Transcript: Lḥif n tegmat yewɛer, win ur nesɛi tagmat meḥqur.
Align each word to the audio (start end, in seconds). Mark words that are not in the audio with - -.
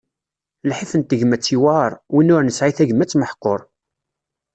Lḥif 0.69 0.91
n 0.95 1.01
tegmat 1.03 1.51
yewɛer, 1.51 1.91
win 2.13 2.33
ur 2.35 2.41
nesɛi 2.43 2.71
tagmat 2.77 3.17
meḥqur. 3.19 3.61